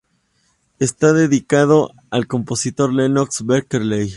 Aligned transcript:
Está 0.79 1.13
dedicado 1.13 1.91
al 2.09 2.25
compositor 2.25 2.91
Lennox 2.91 3.45
Berkeley. 3.45 4.09